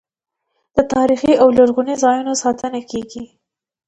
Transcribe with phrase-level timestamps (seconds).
[0.75, 3.23] د تاریخي او لرغونو ځایونو ساتنه کیږي.